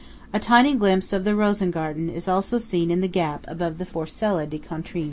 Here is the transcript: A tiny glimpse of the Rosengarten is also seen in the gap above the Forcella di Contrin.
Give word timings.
A 0.33 0.39
tiny 0.39 0.73
glimpse 0.73 1.13
of 1.13 1.25
the 1.25 1.35
Rosengarten 1.35 2.09
is 2.09 2.27
also 2.27 2.57
seen 2.57 2.89
in 2.89 3.01
the 3.01 3.07
gap 3.07 3.45
above 3.47 3.77
the 3.77 3.85
Forcella 3.85 4.49
di 4.49 4.57
Contrin. 4.57 4.99